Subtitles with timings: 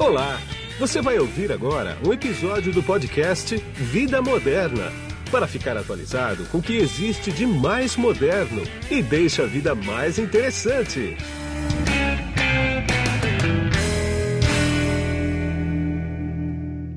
[0.00, 0.38] Olá!
[0.78, 4.90] Você vai ouvir agora um episódio do podcast Vida Moderna
[5.30, 10.18] para ficar atualizado com o que existe de mais moderno e deixa a vida mais
[10.18, 11.18] interessante.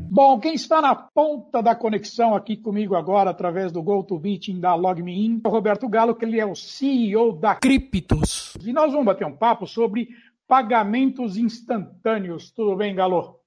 [0.10, 5.42] Bom, quem está na ponta da conexão aqui comigo agora, através do GoToMeeting da LogMeIn,
[5.44, 8.54] é o Roberto Galo, que ele é o CEO da Criptos.
[8.64, 10.08] E nós vamos bater um papo sobre
[10.54, 12.52] pagamentos instantâneos.
[12.52, 13.40] Tudo bem, Galo?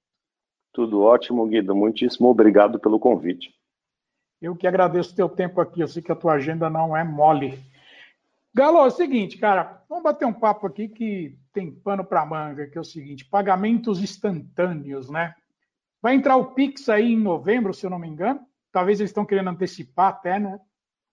[0.72, 1.72] Tudo ótimo, Guido.
[1.72, 3.54] Muitíssimo obrigado pelo convite.
[4.42, 5.80] Eu que agradeço o teu tempo aqui.
[5.80, 7.60] Eu sei que a tua agenda não é mole.
[8.52, 12.66] Galo, é o seguinte, cara, vamos bater um papo aqui que tem pano para manga,
[12.66, 15.32] que é o seguinte, pagamentos instantâneos, né?
[16.02, 18.40] Vai entrar o Pix aí em novembro, se eu não me engano.
[18.72, 20.58] Talvez eles estão querendo antecipar até, né?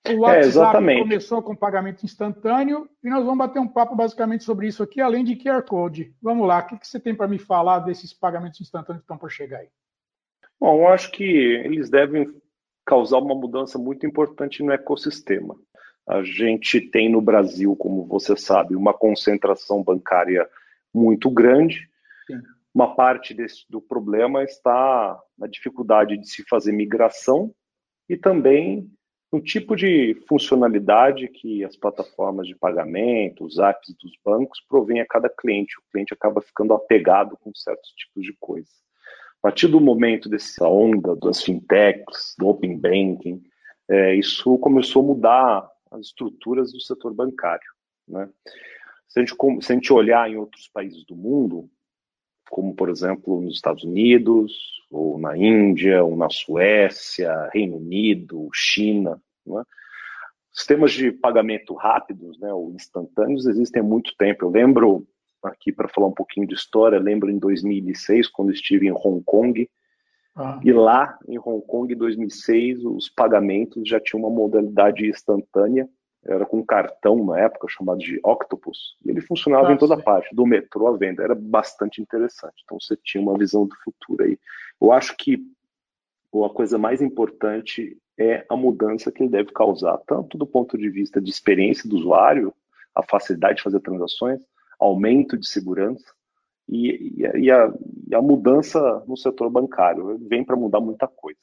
[0.09, 4.67] O WhatsApp é, começou com pagamento instantâneo e nós vamos bater um papo basicamente sobre
[4.67, 6.13] isso aqui, além de QR Code.
[6.21, 9.17] Vamos lá, o que, que você tem para me falar desses pagamentos instantâneos que estão
[9.17, 9.69] por chegar aí?
[10.59, 12.27] Bom, eu acho que eles devem
[12.85, 15.55] causar uma mudança muito importante no ecossistema.
[16.05, 20.49] A gente tem no Brasil, como você sabe, uma concentração bancária
[20.93, 21.89] muito grande.
[22.27, 22.41] Sim.
[22.73, 27.53] Uma parte desse, do problema está na dificuldade de se fazer migração
[28.09, 28.91] e também
[29.33, 35.07] no tipo de funcionalidade que as plataformas de pagamento, os apps dos bancos provêm a
[35.07, 35.75] cada cliente.
[35.79, 38.71] O cliente acaba ficando apegado com certos tipos de coisas.
[39.39, 43.41] A partir do momento dessa onda das fintechs, do open banking,
[43.89, 47.67] é, isso começou a mudar as estruturas do setor bancário.
[48.07, 48.29] Né?
[49.07, 51.67] Se, a gente, se a gente olhar em outros países do mundo,
[52.51, 54.53] como por exemplo nos Estados Unidos,
[54.93, 59.19] ou na Índia, ou na Suécia, Reino Unido, China.
[59.45, 59.63] Né?
[60.51, 64.45] Sistemas de pagamento rápidos, né, ou instantâneos, existem há muito tempo.
[64.45, 65.07] Eu lembro,
[65.43, 69.67] aqui para falar um pouquinho de história, lembro em 2006, quando estive em Hong Kong,
[70.35, 70.59] ah.
[70.63, 75.89] e lá em Hong Kong, em 2006, os pagamentos já tinham uma modalidade instantânea,
[76.25, 80.33] era com um cartão na época chamado de Octopus, e ele funcionava em toda parte,
[80.33, 82.61] do metrô à venda, era bastante interessante.
[82.63, 84.39] Então você tinha uma visão do futuro aí.
[84.81, 85.45] Eu acho que
[86.43, 90.89] a coisa mais importante é a mudança que ele deve causar, tanto do ponto de
[90.89, 92.53] vista de experiência do usuário,
[92.95, 94.41] a facilidade de fazer transações,
[94.79, 96.05] aumento de segurança
[96.67, 97.73] e, e, e, a,
[98.07, 100.17] e a mudança no setor bancário.
[100.27, 101.39] Vem para mudar muita coisa.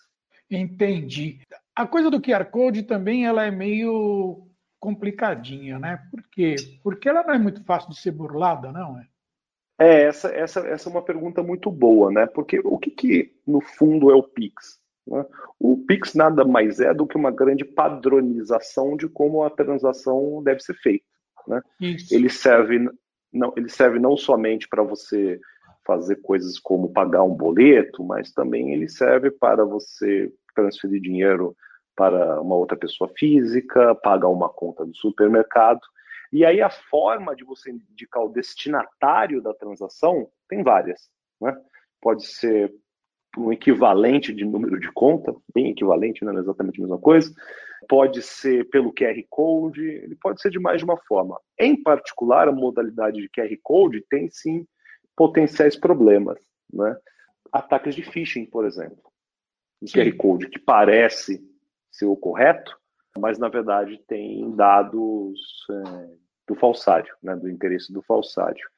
[0.51, 1.41] Entendi.
[1.75, 4.50] A coisa do QR Code também ela é meio
[4.81, 6.03] complicadinha, né?
[6.11, 6.57] Por quê?
[6.83, 9.07] Porque ela não é muito fácil de ser burlada, não é?
[9.79, 12.27] É, essa, essa, essa é uma pergunta muito boa, né?
[12.27, 14.81] Porque o que, que no fundo é o Pix?
[15.07, 15.25] Né?
[15.59, 20.61] O Pix nada mais é do que uma grande padronização de como a transação deve
[20.61, 21.05] ser feita.
[21.47, 21.62] Né?
[22.11, 22.91] Ele, serve,
[23.33, 25.41] não, ele serve não somente para você
[25.87, 31.57] fazer coisas como pagar um boleto, mas também ele serve para você transferir dinheiro
[32.00, 35.83] para uma outra pessoa física, pagar uma conta do supermercado.
[36.33, 41.11] E aí a forma de você indicar o destinatário da transação tem várias.
[41.38, 41.55] Né?
[42.00, 42.72] Pode ser
[43.37, 47.34] um equivalente de número de conta, bem equivalente, não é exatamente a mesma coisa.
[47.87, 51.38] Pode ser pelo QR Code, ele pode ser de mais de uma forma.
[51.59, 54.67] Em particular, a modalidade de QR Code tem sim
[55.15, 56.38] potenciais problemas.
[56.72, 56.97] Né?
[57.53, 59.03] Ataques de phishing, por exemplo.
[59.82, 61.50] O QR Code que parece
[61.91, 62.77] ser o correto,
[63.19, 66.09] mas na verdade tem dados é,
[66.49, 68.69] do falsário, né, do interesse do falsário.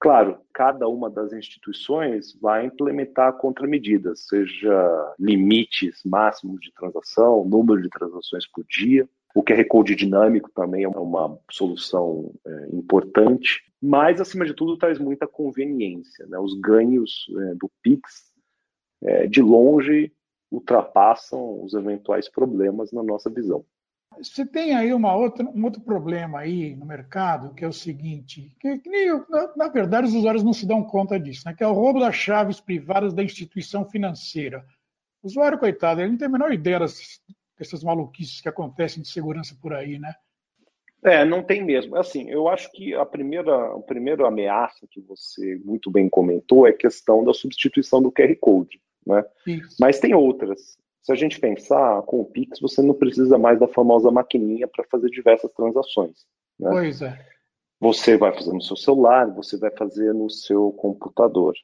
[0.00, 7.88] Claro, cada uma das instituições vai implementar contramedidas, seja limites máximos de transação, número de
[7.88, 9.08] transações por dia.
[9.34, 14.98] O QR Code dinâmico também é uma solução é, importante, mas, acima de tudo, traz
[14.98, 16.26] muita conveniência.
[16.26, 16.38] Né?
[16.38, 18.32] Os ganhos é, do Pix,
[19.02, 20.12] é, de longe,
[20.54, 23.64] ultrapassam os eventuais problemas na nossa visão.
[24.16, 28.54] Você tem aí uma outra, um outro problema aí no mercado, que é o seguinte,
[28.60, 31.54] que, que na, na, verdade os usuários não se dão conta disso, né?
[31.54, 34.64] que é o roubo das chaves privadas da instituição financeira.
[35.20, 37.20] O usuário, coitado, ele não tem a menor ideia dessas,
[37.58, 40.14] dessas maluquices que acontecem de segurança por aí, né?
[41.02, 41.96] É, não tem mesmo.
[41.96, 46.70] Assim, eu acho que a primeira, a primeira ameaça que você muito bem comentou é
[46.70, 48.80] a questão da substituição do QR Code.
[49.06, 49.24] Né?
[49.78, 50.76] Mas tem outras.
[51.02, 54.84] Se a gente pensar, com o Pix, você não precisa mais da famosa maquininha para
[54.90, 56.24] fazer diversas transações.
[56.58, 56.70] Né?
[56.70, 57.18] Pois é.
[57.80, 61.54] Você vai fazer no seu celular, você vai fazer no seu computador.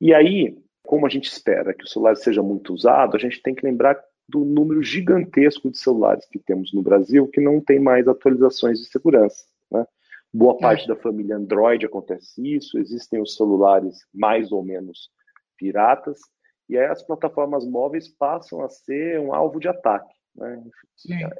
[0.00, 3.54] E aí, como a gente espera que o celular seja muito usado, a gente tem
[3.54, 3.98] que lembrar
[4.28, 8.86] do número gigantesco de celulares que temos no Brasil que não tem mais atualizações de
[8.86, 9.44] segurança.
[9.70, 9.86] Né?
[10.32, 10.60] Boa é.
[10.60, 15.10] parte da família Android acontece isso, existem os celulares mais ou menos
[15.56, 16.20] piratas,
[16.68, 20.14] e aí as plataformas móveis passam a ser um alvo de ataque.
[20.34, 20.62] Né?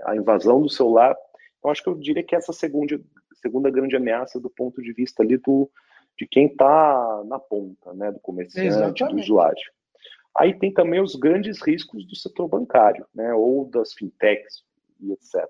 [0.04, 1.16] A invasão do celular.
[1.58, 2.98] Então, acho que eu diria que essa segunda,
[3.42, 5.70] segunda grande ameaça do ponto de vista ali do,
[6.18, 8.10] de quem está na ponta, né?
[8.10, 9.14] do comerciante, Exatamente.
[9.14, 9.70] do usuário.
[10.36, 13.34] Aí tem também os grandes riscos do setor bancário, né?
[13.34, 14.62] ou das fintechs
[15.00, 15.46] e etc.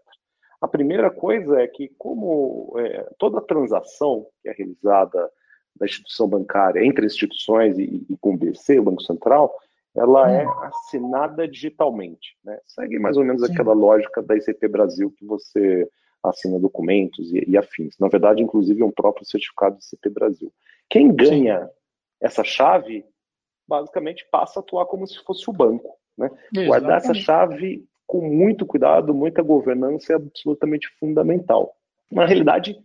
[0.60, 5.30] A primeira coisa é que, como é, toda transação que é realizada
[5.76, 9.54] da instituição bancária entre instituições e, e com o BC, o Banco Central,
[9.96, 10.50] ela é hum.
[10.64, 12.36] assinada digitalmente.
[12.44, 12.58] Né?
[12.66, 13.52] Segue mais ou menos Sim.
[13.52, 15.88] aquela lógica da ICP Brasil que você
[16.22, 17.96] assina documentos e, e, afins.
[17.98, 20.52] Na verdade, inclusive, é um próprio certificado do ICP Brasil.
[20.88, 21.70] Quem ganha Sim.
[22.20, 23.04] essa chave,
[23.66, 25.96] basicamente, passa a atuar como se fosse o banco.
[26.16, 26.30] Né?
[26.66, 31.76] Guardar essa chave com muito cuidado, muita governança é absolutamente fundamental.
[32.10, 32.82] Na realidade,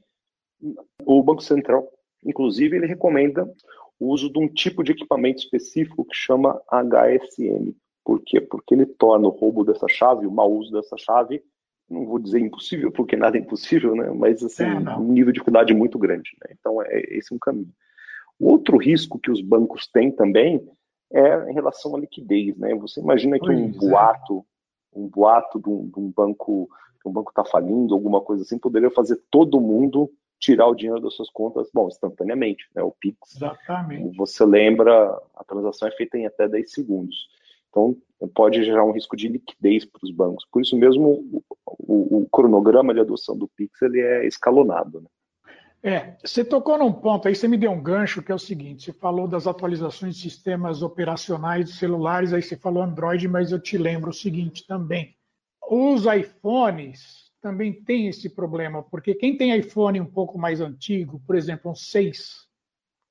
[1.05, 1.89] o Banco Central,
[2.23, 3.49] inclusive, ele recomenda
[4.03, 7.73] o uso de um tipo de equipamento específico que chama HSM.
[8.03, 8.41] Por quê?
[8.41, 11.41] Porque ele torna o roubo dessa chave, o mau uso dessa chave,
[11.89, 14.09] não vou dizer impossível, porque nada é impossível, né?
[14.11, 16.31] mas assim, é, um nível de cuidado muito grande.
[16.43, 16.55] Né?
[16.59, 17.71] Então, é, esse é um caminho.
[18.37, 20.61] O outro risco que os bancos têm também
[21.11, 22.57] é em relação à liquidez.
[22.57, 22.75] Né?
[22.75, 23.71] Você imagina que um é.
[23.71, 24.45] boato
[24.95, 26.69] um boato de um, de um banco
[27.01, 30.11] que um banco está falindo, alguma coisa assim, poderia fazer todo mundo
[30.43, 32.83] tirar o dinheiro das suas contas, bom, instantaneamente, né?
[32.83, 33.37] O Pix.
[33.37, 34.17] Exatamente.
[34.17, 37.29] Você lembra, a transação é feita em até 10 segundos.
[37.69, 37.95] Então,
[38.35, 40.45] pode gerar um risco de liquidez para os bancos.
[40.51, 44.99] Por isso mesmo, o, o, cronograma de adoção do Pix ele é escalonado.
[45.01, 45.07] Né?
[45.81, 48.83] É, você tocou num ponto aí, você me deu um gancho que é o seguinte:
[48.83, 53.59] você falou das atualizações de sistemas operacionais de celulares, aí você falou Android, mas eu
[53.59, 55.15] te lembro o seguinte também.
[55.69, 61.35] Os iPhones também têm esse problema, porque quem tem iPhone um pouco mais antigo, por
[61.35, 62.47] exemplo, um 6,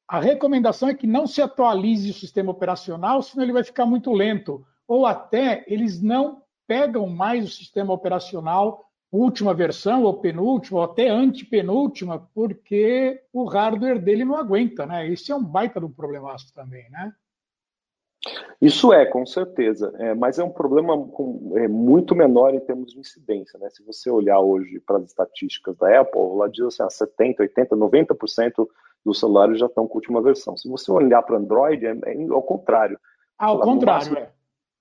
[0.09, 4.11] a recomendação é que não se atualize o sistema operacional, senão ele vai ficar muito
[4.11, 4.67] lento.
[4.89, 11.11] Ou até eles não pegam mais o sistema operacional última versão, ou penúltima, ou até
[11.11, 15.07] antepenúltima, porque o hardware dele não aguenta, né?
[15.07, 17.15] Esse é um baita do problemaço também, né?
[18.61, 22.93] Isso é, com certeza, é, mas é um problema com, é, muito menor em termos
[22.93, 23.59] de incidência.
[23.59, 23.69] Né?
[23.71, 27.77] Se você olhar hoje para as estatísticas da Apple, lá diz assim, ah, 70, 80,
[27.77, 28.69] 90%
[29.05, 30.57] dos celulares já estão com a última versão.
[30.57, 32.99] Se você olhar para Android, é, é, ao contrário.
[33.37, 34.31] Ao contrário, é.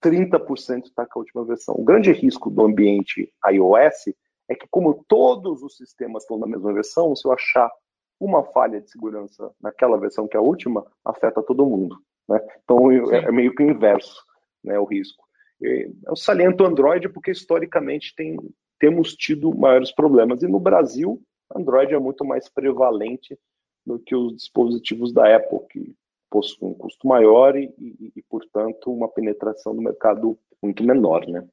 [0.04, 1.74] 30% está com a última versão.
[1.76, 4.14] O grande risco do ambiente iOS
[4.48, 7.72] é que, como todos os sistemas estão na mesma versão, se eu achar
[8.20, 11.98] uma falha de segurança naquela versão que é a última, afeta todo mundo.
[12.32, 12.40] Né?
[12.64, 14.24] Então é, é meio que o inverso
[14.64, 15.24] né, o risco.
[15.60, 18.38] Eu saliento o Android porque historicamente tem,
[18.80, 20.42] temos tido maiores problemas.
[20.42, 21.22] E no Brasil,
[21.56, 23.38] Android é muito mais prevalente
[23.86, 25.96] do que os dispositivos da Apple, que
[26.30, 31.48] possuem um custo maior e, e, e, portanto, uma penetração no mercado muito menor, né?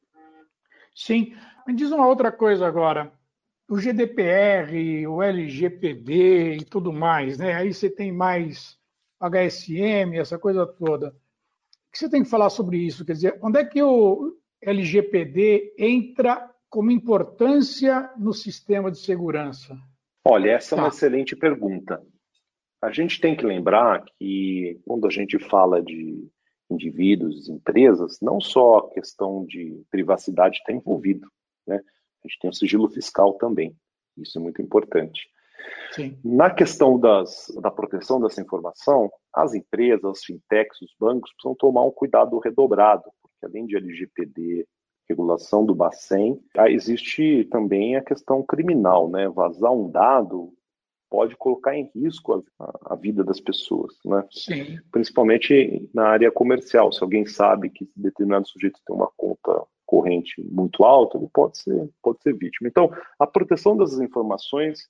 [0.95, 1.35] Sim.
[1.67, 3.13] Me diz uma outra coisa agora.
[3.69, 7.55] O GDPR, o LGPD e tudo mais, né?
[7.55, 8.78] Aí você tem mais
[9.21, 11.09] HSM, essa coisa toda.
[11.09, 13.05] O que você tem que falar sobre isso?
[13.05, 19.77] Quer dizer, onde é que o LGPD entra como importância no sistema de segurança?
[20.25, 20.83] Olha, essa tá.
[20.83, 20.97] é uma tá.
[20.97, 22.03] excelente pergunta.
[22.81, 26.29] A gente tem que lembrar que quando a gente fala de
[26.71, 31.27] indivíduos, empresas, não só a questão de privacidade está envolvido,
[31.67, 31.81] né?
[32.25, 33.75] A gente tem o sigilo fiscal também.
[34.17, 35.29] Isso é muito importante.
[35.93, 36.19] Sim.
[36.25, 41.85] Na questão das, da proteção dessa informação, as empresas, as fintechs, os bancos precisam tomar
[41.85, 44.67] um cuidado redobrado, porque além de LGPD,
[45.09, 46.39] regulação do Bacen,
[46.69, 49.29] existe também a questão criminal, né?
[49.29, 50.53] Vazar um dado
[51.11, 54.25] pode colocar em risco a, a, vida das pessoas, né?
[54.31, 54.79] Sim.
[54.93, 56.93] Principalmente na área comercial.
[56.93, 61.89] Se alguém sabe que determinado sujeito tem uma conta corrente muito alta, ele pode ser,
[62.03, 62.69] pode ser vítima.
[62.69, 64.87] Então, a proteção das informações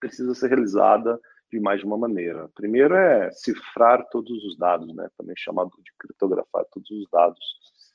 [0.00, 2.48] precisa ser realizada de mais de uma maneira.
[2.54, 5.08] Primeiro é cifrar todos os dados, né?
[5.16, 7.38] Também chamado de criptografar todos os dados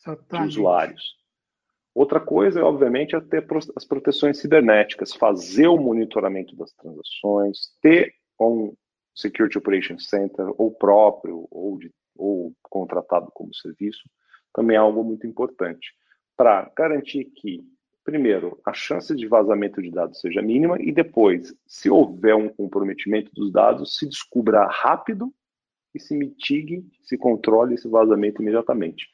[0.01, 0.51] Exatamente.
[0.51, 1.25] de usuários.
[1.93, 8.75] Outra coisa, obviamente, é ter as proteções cibernéticas, fazer o monitoramento das transações, ter um
[9.15, 14.03] Security Operations Center, ou próprio, ou, de, ou contratado como serviço,
[14.53, 15.93] também é algo muito importante,
[16.35, 17.63] para garantir que,
[18.05, 23.31] primeiro, a chance de vazamento de dados seja mínima, e depois, se houver um comprometimento
[23.33, 25.33] dos dados, se descubra rápido
[25.93, 29.07] e se mitigue, se controle esse vazamento imediatamente.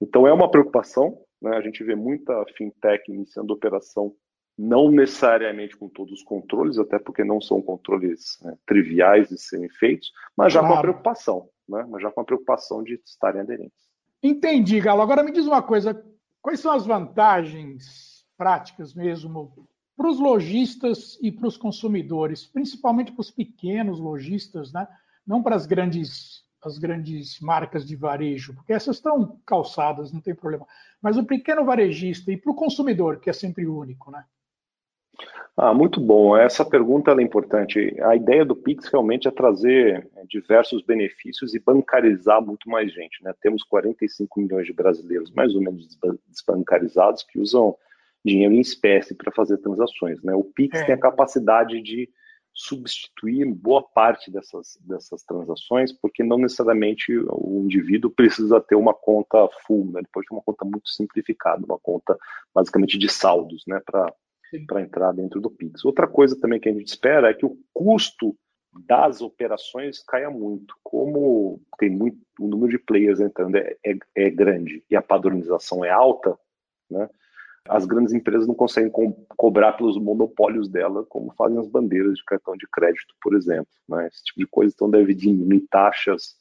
[0.00, 1.56] Então, é uma preocupação, né?
[1.56, 4.14] A gente vê muita fintech iniciando operação
[4.56, 9.68] não necessariamente com todos os controles, até porque não são controles né, triviais de serem
[9.68, 10.74] feitos, mas já claro.
[10.74, 11.86] com a preocupação, né?
[11.88, 13.88] mas já com a preocupação de estarem aderentes.
[14.20, 15.02] Entendi, Galo.
[15.02, 16.04] Agora me diz uma coisa:
[16.42, 18.07] quais são as vantagens
[18.38, 19.52] práticas mesmo
[19.96, 24.86] para os lojistas e para os consumidores, principalmente para os pequenos lojistas, né?
[25.26, 30.36] não para as grandes, as grandes marcas de varejo, porque essas estão calçadas, não tem
[30.36, 30.64] problema,
[31.02, 34.24] mas o pequeno varejista e para o consumidor, que é sempre único, né?
[35.56, 36.36] Ah, muito bom.
[36.36, 38.00] Essa pergunta é importante.
[38.02, 43.24] A ideia do Pix realmente é trazer é, diversos benefícios e bancarizar muito mais gente.
[43.24, 43.34] Né?
[43.42, 47.76] Temos 45 milhões de brasileiros, mais ou menos desbancarizados, que usam
[48.24, 50.22] dinheiro em espécie para fazer transações.
[50.22, 50.34] Né?
[50.34, 50.84] O Pix é.
[50.84, 52.08] tem a capacidade de
[52.52, 59.48] substituir boa parte dessas, dessas transações, porque não necessariamente o indivíduo precisa ter uma conta
[59.64, 60.00] full, né?
[60.00, 62.18] ele pode ter uma conta muito simplificada, uma conta
[62.52, 63.80] basicamente de saldos, né?
[63.84, 64.12] para
[64.66, 65.84] para entrar dentro do Pix.
[65.84, 68.34] Outra coisa também que a gente espera é que o custo
[68.72, 70.74] das operações caia muito.
[70.82, 75.84] Como tem muito, o número de players entrando é, é, é grande e a padronização
[75.84, 76.38] é alta,
[76.90, 77.08] né?
[77.68, 82.24] As grandes empresas não conseguem co cobrar pelos monopólios dela, como fazem as bandeiras de
[82.24, 83.68] cartão de crédito, por exemplo.
[83.88, 84.08] Né?
[84.08, 86.36] Esse tipo de coisa então deve diminuir taxas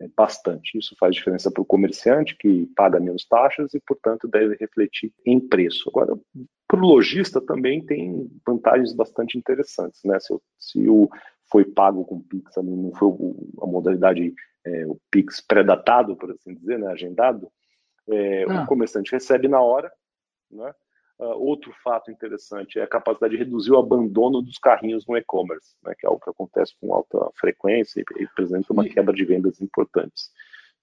[0.00, 0.76] é, bastante.
[0.76, 5.40] Isso faz diferença para o comerciante, que paga menos taxas e, portanto, deve refletir em
[5.40, 5.88] preço.
[5.88, 6.18] Agora,
[6.66, 10.00] para o lojista também tem vantagens bastante interessantes.
[10.04, 10.18] Né?
[10.20, 11.08] Se, se o
[11.50, 13.08] foi pago com Pix, não foi
[13.62, 14.34] a modalidade
[14.66, 16.88] é, o Pix pré-datado, por assim dizer, né?
[16.88, 17.48] agendado,
[18.08, 18.62] é, ah.
[18.62, 19.92] o comerciante recebe na hora.
[20.50, 20.74] Né?
[21.18, 25.76] Uh, outro fato interessante é a capacidade de reduzir o abandono dos carrinhos no e-commerce,
[25.84, 29.60] né, que é algo que acontece com alta frequência e representa uma quebra de vendas
[29.60, 30.32] importantes.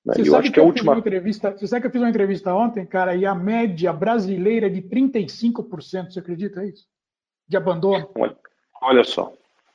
[0.05, 0.13] Né?
[0.15, 0.97] Você, eu sabe que, que a última...
[0.97, 4.69] entrevista, você sabe que eu fiz uma entrevista ontem, cara, e a média brasileira é
[4.69, 6.87] de 35%, você acredita isso?
[7.45, 8.09] De abandono?
[8.17, 8.37] Olha,
[8.81, 9.33] olha só,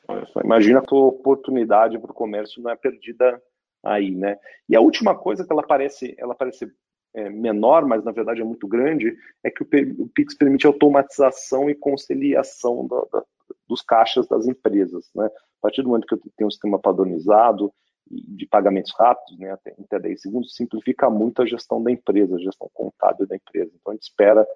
[0.09, 3.43] olha só, imagina a tua oportunidade para o comércio não é perdida
[3.85, 4.39] aí, né?
[4.69, 6.73] E a última coisa que ela parece, ela parece
[7.17, 9.67] é, menor, mas na verdade é muito grande, é que o,
[10.03, 13.25] o Pix permite automatização e conciliação da, da,
[13.67, 15.27] dos caixas das empresas, né?
[15.27, 17.73] A partir do momento que eu tenho um sistema padronizado,
[18.09, 22.41] de pagamentos rápidos, né, até, até 10 segundos, simplifica muito a gestão da empresa, a
[22.41, 23.73] gestão contábil da empresa.
[23.75, 24.47] Então, a gente espera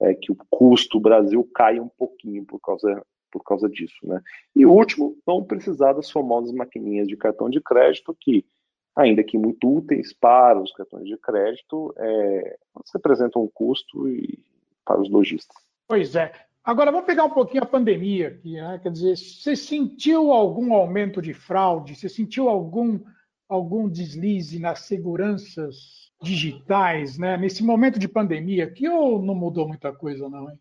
[0.00, 3.96] é, que o custo do Brasil caia um pouquinho por causa, por causa disso.
[4.04, 4.22] Né?
[4.54, 8.44] E último, não precisar das famosas maquininhas de cartão de crédito, que,
[8.96, 12.58] ainda que muito úteis para os cartões de crédito, é,
[12.94, 14.38] representam um custo e,
[14.84, 15.56] para os lojistas.
[15.86, 16.32] Pois é.
[16.62, 18.78] Agora, vamos pegar um pouquinho a pandemia aqui, né?
[18.82, 21.96] Quer dizer, você sentiu algum aumento de fraude?
[21.96, 23.00] Você sentiu algum,
[23.48, 27.36] algum deslize nas seguranças digitais, né?
[27.36, 30.58] Nesse momento de pandemia, que ou não mudou muita coisa, não, hein?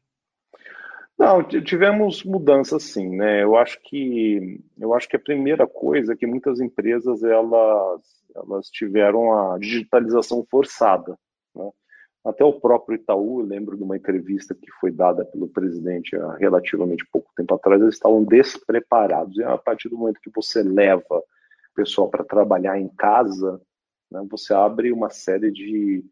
[1.20, 3.44] Não, tivemos mudanças sim, né?
[3.44, 8.02] Eu acho que eu acho que a primeira coisa é que muitas empresas elas
[8.34, 11.20] elas tiveram a digitalização forçada,
[11.54, 11.70] né?
[12.24, 16.36] Até o próprio Itaú, eu lembro de uma entrevista que foi dada pelo presidente há
[16.36, 19.38] relativamente pouco tempo atrás, eles estavam despreparados.
[19.38, 23.62] E a partir do momento que você leva o pessoal para trabalhar em casa,
[24.12, 26.04] né, você abre uma série de,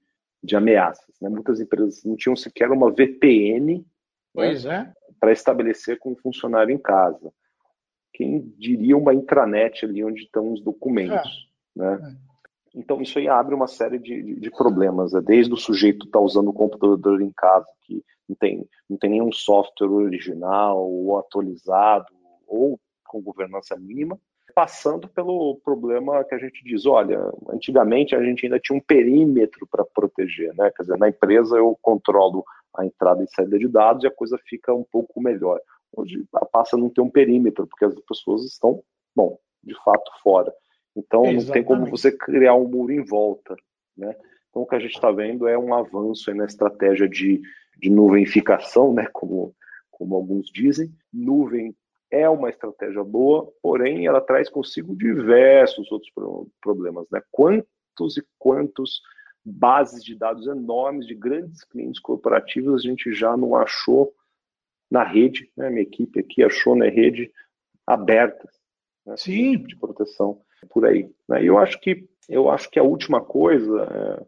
[0.44, 1.16] de ameaças.
[1.22, 1.30] Né?
[1.30, 3.86] Muitas empresas não tinham sequer uma VPN
[4.38, 4.94] né, é.
[5.20, 7.32] Para estabelecer com o funcionário em casa.
[8.14, 11.50] Quem diria uma intranet ali onde estão os documentos.
[11.78, 11.80] É.
[11.80, 12.00] Né?
[12.02, 12.28] É.
[12.80, 15.22] Então, isso aí abre uma série de, de, de problemas, né?
[15.22, 19.10] desde o sujeito estar tá usando o computador em casa, que não tem, não tem
[19.10, 22.08] nenhum software original ou atualizado,
[22.46, 24.20] ou com governança mínima,
[24.54, 27.20] passando pelo problema que a gente diz, olha,
[27.50, 30.72] antigamente a gente ainda tinha um perímetro para proteger, né?
[30.76, 32.44] Quer dizer, na empresa eu controlo
[32.76, 35.60] a entrada e saída de dados e a coisa fica um pouco melhor.
[35.96, 38.84] Hoje passa a não ter um perímetro, porque as pessoas estão,
[39.16, 40.54] bom, de fato fora.
[40.96, 41.46] Então Exatamente.
[41.46, 43.56] não tem como você criar um muro em volta,
[43.96, 44.16] né?
[44.50, 47.42] Então o que a gente está vendo é um avanço na estratégia de,
[47.78, 49.08] de nuvenificação, né?
[49.14, 49.56] Como,
[49.92, 50.92] como alguns dizem.
[51.14, 51.76] Nuvem
[52.10, 56.12] é uma estratégia boa, porém ela traz consigo diversos outros
[56.62, 57.22] problemas, né?
[57.32, 59.02] Quantos e quantos
[59.52, 64.14] bases de dados enormes de grandes clientes corporativos a gente já não achou
[64.90, 65.70] na rede, né?
[65.70, 67.32] Minha equipe aqui achou na rede
[67.86, 68.52] abertas,
[69.06, 69.16] né?
[69.18, 69.52] Sim.
[69.54, 71.10] Tipo de proteção por aí.
[71.28, 71.44] Né?
[71.44, 74.26] E eu acho que eu acho que a última coisa é,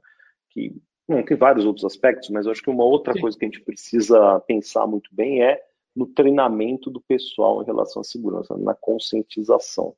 [0.49, 0.73] que
[1.07, 3.21] não, tem vários outros aspectos, mas eu acho que uma outra Sim.
[3.21, 5.59] coisa que a gente precisa pensar muito bem é
[5.95, 9.95] no treinamento do pessoal em relação à segurança, na conscientização.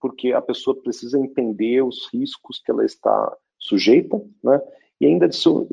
[0.00, 4.60] Porque a pessoa precisa entender os riscos que ela está sujeita, né?
[5.00, 5.28] E ainda,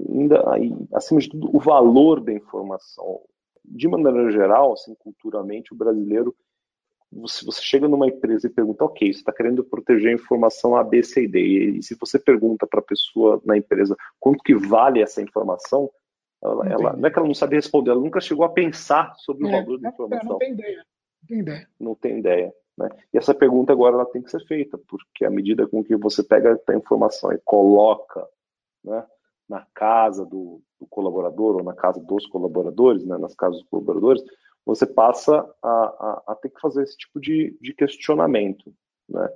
[0.10, 3.22] ainda aí, acima de tudo, o valor da informação.
[3.65, 6.36] de maneira geral, assim, culturalmente, o brasileiro,
[7.27, 10.84] se você chega numa empresa e pergunta, ok, você está querendo proteger a informação A,
[10.84, 11.39] B, C e D,
[11.77, 15.89] e se você pergunta para a pessoa na empresa quanto que vale essa informação,
[16.43, 19.46] ela, ela, não é que ela não sabe responder, ela nunca chegou a pensar sobre
[19.46, 20.29] o é, valor da informação.
[20.29, 20.86] Não tem ideia.
[21.22, 21.69] Não tem ideia.
[21.79, 22.53] Não tem ideia.
[22.79, 22.89] Né?
[23.13, 26.24] E essa pergunta agora ela tem que ser feita, porque à medida com que você
[26.24, 28.25] pega a informação e coloca
[28.83, 29.05] né,
[29.50, 34.24] na casa do, do, colaborador ou na casa dos colaboradores, né, nas casas dos colaboradores,
[34.65, 38.74] você passa a, a, a ter que fazer esse tipo de, de questionamento.
[39.09, 39.29] Né?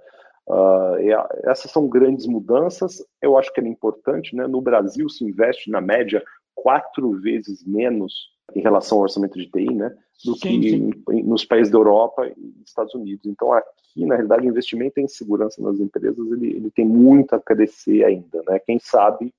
[0.47, 4.33] Uh, a, essas são grandes mudanças, eu acho que é importante.
[4.37, 4.47] Né?
[4.47, 6.23] No Brasil se investe, na média,
[6.55, 9.95] quatro vezes menos em relação ao orçamento de TI, né,
[10.25, 10.91] do sim, que sim.
[11.11, 13.25] Em, nos países da Europa e Estados Unidos.
[13.25, 17.39] Então, aqui, na realidade, o investimento em segurança nas empresas ele, ele tem muito a
[17.39, 18.43] crescer ainda.
[18.47, 18.59] Né?
[18.59, 19.33] Quem sabe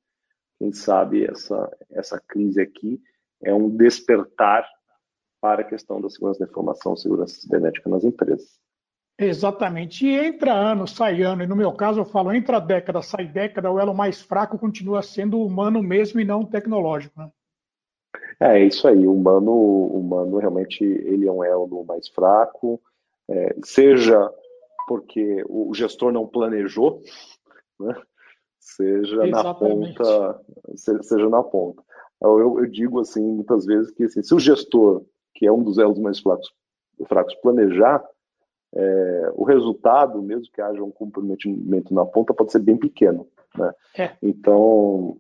[0.59, 3.01] quem sabe essa, essa crise aqui
[3.43, 4.67] é um despertar
[5.41, 8.59] para a questão da segurança da informação, segurança cibernética nas empresas.
[9.19, 10.07] Exatamente.
[10.07, 13.71] E entra ano, sai ano, e no meu caso eu falo, entra década, sai década,
[13.71, 17.21] o elo mais fraco continua sendo o humano mesmo e não tecnológico.
[17.21, 17.31] Né?
[18.45, 22.81] É, é isso aí, o humano, o humano realmente ele é um elo mais fraco,
[23.29, 24.31] é, seja
[24.87, 27.01] porque o gestor não planejou,
[27.81, 27.95] né?
[28.61, 29.99] seja Exatamente.
[29.99, 30.41] na ponta,
[30.77, 31.83] seja na ponta.
[32.21, 35.79] Eu, eu, digo assim muitas vezes que assim, se o gestor, que é um dos
[35.79, 36.53] elos mais fracos,
[37.07, 38.05] fracos planejar,
[38.75, 43.27] é, o resultado, mesmo que haja um comprometimento na ponta, pode ser bem pequeno.
[43.57, 43.73] Né?
[43.97, 44.11] É.
[44.23, 45.17] Então,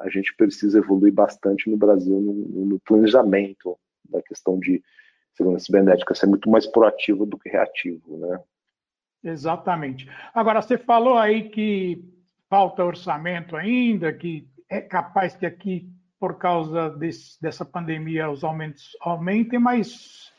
[0.00, 3.78] a gente precisa evoluir bastante no Brasil no, no planejamento
[4.08, 4.82] da questão de
[5.34, 8.16] segurança cibernética, ser muito mais proativo do que reativo.
[8.18, 8.40] Né?
[9.22, 10.08] Exatamente.
[10.34, 12.04] Agora, você falou aí que
[12.48, 15.88] falta orçamento ainda, que é capaz que aqui,
[16.18, 20.32] por causa desse, dessa pandemia, os aumentos aumentem, mas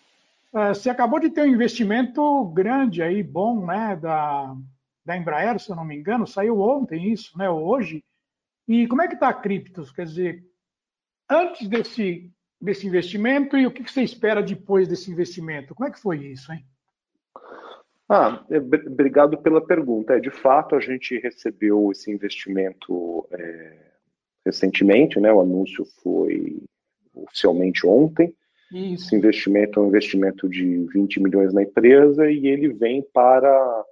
[0.54, 4.56] uh, você acabou de ter um investimento grande aí, bom, né, da,
[5.06, 8.04] da Embraer, se eu não me engano, saiu ontem isso, né, hoje.
[8.72, 9.92] E como é que está a Criptos?
[9.92, 10.46] Quer dizer,
[11.30, 15.76] antes desse, desse investimento e o que você espera depois desse investimento?
[15.76, 16.64] Como é que foi isso, hein?
[18.08, 20.14] Ah, é, obrigado pela pergunta.
[20.14, 23.78] É, de fato, a gente recebeu esse investimento é,
[24.46, 25.34] recentemente, né?
[25.34, 26.64] O anúncio foi
[27.14, 28.34] oficialmente ontem.
[28.72, 29.08] Isso.
[29.08, 33.86] Esse investimento é um investimento de 20 milhões na empresa e ele vem para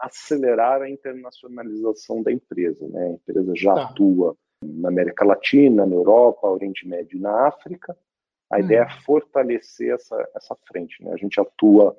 [0.00, 2.86] acelerar a internacionalização da empresa.
[2.88, 3.06] Né?
[3.06, 3.84] A empresa já tá.
[3.84, 7.96] atua na América Latina, na Europa, Oriente Médio e na África.
[8.50, 8.60] A hum.
[8.60, 11.02] ideia é fortalecer essa, essa frente.
[11.02, 11.12] Né?
[11.12, 11.96] A gente atua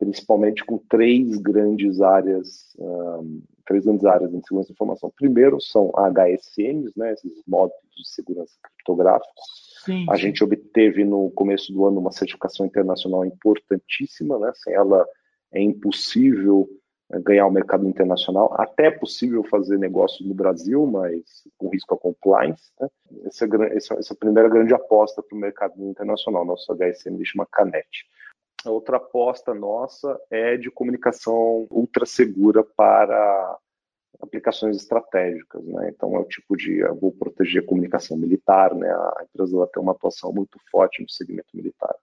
[0.00, 5.12] principalmente com três grandes áreas, um, três grandes áreas de segurança de informação.
[5.14, 9.70] Primeiro são HSMs, né, esses módulos de segurança criptográficos.
[9.84, 14.50] Sim, a gente obteve no começo do ano uma certificação internacional importantíssima, né?
[14.54, 15.06] Sem ela
[15.52, 16.66] é impossível
[17.18, 18.54] ganhar o mercado internacional.
[18.56, 21.22] Até é possível fazer negócio no Brasil, mas
[21.58, 22.70] com risco a compliance.
[22.80, 22.88] Né?
[23.24, 26.44] Essa, essa, essa primeira grande aposta para o mercado internacional.
[26.44, 28.06] Nosso HSM chama Canet.
[28.64, 33.58] A outra aposta nossa é de comunicação ultra segura para
[34.20, 35.88] aplicações estratégicas, né?
[35.88, 38.90] Então é o tipo de eu vou proteger a comunicação militar, né?
[38.90, 41.94] A empresa ela tem uma atuação muito forte no segmento militar,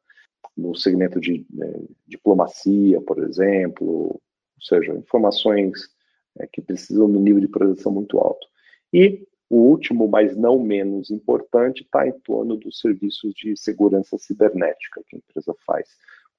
[0.56, 1.72] no segmento de né,
[2.08, 4.20] diplomacia, por exemplo,
[4.58, 5.90] ou seja, informações
[6.38, 8.48] é, que precisam de um nível de proteção muito alto.
[8.92, 15.02] E o último, mas não menos importante, está em torno dos serviços de segurança cibernética
[15.08, 15.88] que a empresa faz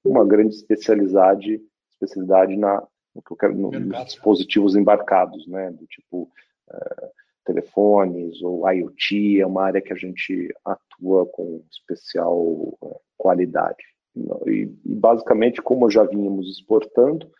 [0.04, 6.30] uma grande especialidade, especialidade na, no que eu quero, nos dispositivos embarcados, né, do tipo
[6.68, 7.08] uh,
[7.44, 13.82] telefones ou IoT, é uma área que a gente atua com especial uh, qualidade.
[14.46, 17.30] E, e, basicamente, como já vínhamos exportando,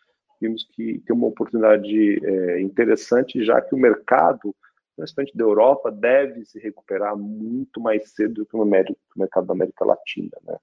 [0.41, 4.55] vimos que tem uma oportunidade é, interessante, já que o mercado,
[4.97, 9.85] principalmente da Europa, deve se recuperar muito mais cedo do que o mercado da América
[9.85, 10.57] Latina, né?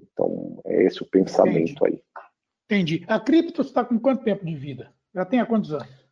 [0.00, 1.84] Então, é esse o pensamento Entendi.
[1.86, 2.02] aí.
[2.66, 3.04] Entendi.
[3.06, 4.92] A Criptos está com quanto tempo de vida?
[5.14, 6.04] Já tem há quantos anos?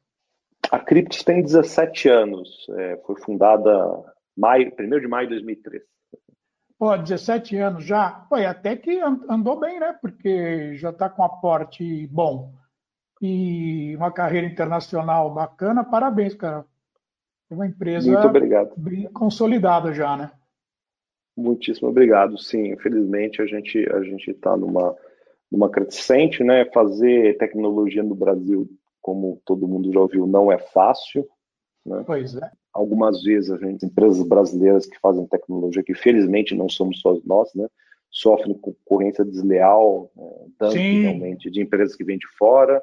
[0.71, 2.66] A Criptos tem 17 anos.
[2.77, 3.71] É, foi fundada
[4.37, 5.83] maio, 1 de maio de 2003.
[6.79, 8.11] Pô, 17 anos já.
[8.29, 9.97] Pô, até que andou bem, né?
[10.01, 12.53] Porque já está com aporte bom.
[13.22, 15.85] E uma carreira internacional bacana.
[15.85, 16.64] Parabéns, cara.
[17.48, 18.11] É uma empresa
[18.76, 20.32] bem consolidada já, né?
[21.37, 22.37] Muitíssimo obrigado.
[22.37, 24.96] Sim, infelizmente a gente a gente está numa
[25.50, 26.64] numa crescente, né?
[26.72, 28.68] Fazer tecnologia no Brasil,
[29.00, 31.28] como todo mundo já ouviu, não é fácil.
[31.85, 32.02] Né?
[32.06, 32.50] Pois é.
[32.72, 37.54] Algumas vezes a gente empresas brasileiras que fazem tecnologia, que felizmente não somos só nós,
[37.54, 37.68] né?
[38.12, 42.82] sofrem concorrência desleal, é, dumping realmente de empresas que vêm de fora.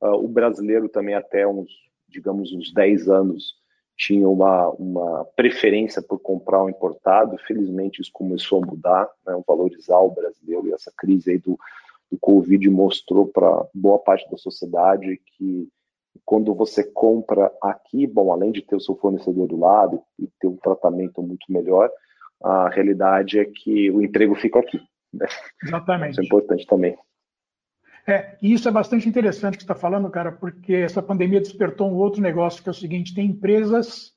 [0.00, 1.70] Uh, o brasileiro também até uns,
[2.08, 3.54] digamos, uns 10 anos
[3.96, 7.38] tinha uma, uma preferência por comprar um importado.
[7.46, 11.58] Felizmente isso começou a mudar, né, valorizar o brasileiro e essa crise aí do,
[12.10, 15.68] do Covid mostrou para boa parte da sociedade que
[16.24, 20.48] quando você compra aqui, bom, além de ter o seu fornecedor do lado e ter
[20.48, 21.90] um tratamento muito melhor,
[22.42, 24.80] a realidade é que o emprego fica aqui.
[25.12, 25.26] Né?
[25.62, 26.12] Exatamente.
[26.12, 26.96] Isso é importante também.
[28.06, 31.90] É, e isso é bastante interessante que você está falando, cara, porque essa pandemia despertou
[31.90, 34.12] um outro negócio que é o seguinte: tem empresas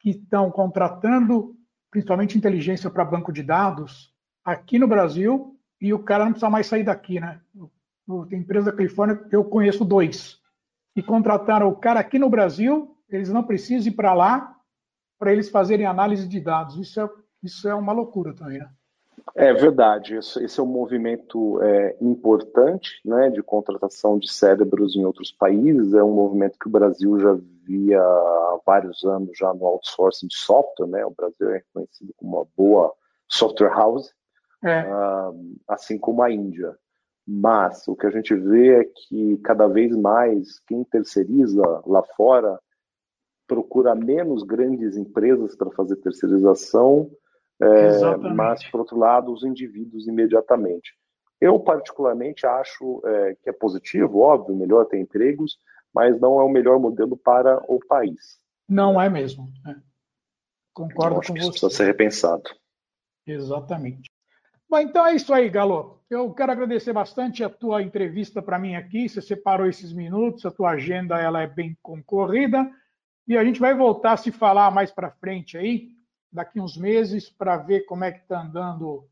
[0.00, 1.54] que estão contratando,
[1.90, 6.66] principalmente inteligência para banco de dados, aqui no Brasil, e o cara não precisa mais
[6.66, 7.40] sair daqui, né?
[8.30, 10.38] Tem empresa da Califórnia, eu conheço dois,
[10.94, 14.54] que contrataram o cara aqui no Brasil, eles não precisam ir para lá
[15.18, 16.76] para eles fazerem análise de dados.
[16.76, 17.10] Isso é,
[17.42, 18.70] isso é uma loucura também, né?
[19.34, 25.32] É verdade, esse é um movimento é, importante né, de contratação de cérebros em outros
[25.32, 30.26] países, é um movimento que o Brasil já via há vários anos já no outsourcing
[30.26, 31.04] de software, né?
[31.04, 32.92] o Brasil é reconhecido como uma boa
[33.28, 34.12] software house,
[34.64, 34.82] é.
[34.82, 36.76] uh, assim como a Índia.
[37.26, 42.58] Mas o que a gente vê é que cada vez mais quem terceiriza lá fora
[43.46, 47.10] procura menos grandes empresas para fazer terceirização
[47.60, 50.92] é, mas, por outro lado, os indivíduos imediatamente.
[51.40, 55.58] Eu, particularmente, acho é, que é positivo, óbvio, melhor ter empregos,
[55.92, 58.38] mas não é o melhor modelo para o país.
[58.68, 59.48] Não é mesmo.
[59.66, 59.74] É.
[60.72, 61.50] Concordo com você.
[61.50, 62.44] precisa ser repensado.
[63.26, 64.10] Exatamente.
[64.68, 66.00] Bom, então é isso aí, Galo.
[66.10, 69.08] Eu quero agradecer bastante a tua entrevista para mim aqui.
[69.08, 72.70] Você separou esses minutos, a tua agenda ela é bem concorrida.
[73.26, 75.97] E a gente vai voltar a se falar mais para frente aí
[76.32, 79.04] daqui uns meses para ver como é que está andando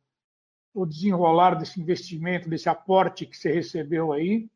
[0.75, 4.49] o desenrolar desse investimento, desse aporte que você recebeu aí,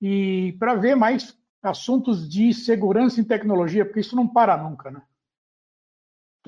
[0.00, 5.02] e para ver mais assuntos de segurança em tecnologia, porque isso não para nunca, né?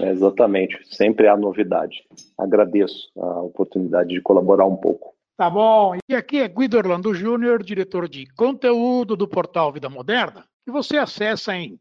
[0.01, 2.07] É, exatamente, sempre há novidade.
[2.37, 5.12] Agradeço a oportunidade de colaborar um pouco.
[5.37, 5.97] Tá bom.
[6.09, 10.97] E aqui é Guido Orlando Júnior, diretor de conteúdo do portal Vida Moderna, que você
[10.97, 11.81] acessa em